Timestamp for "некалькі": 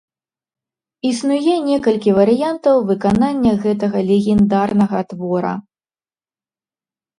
1.69-2.15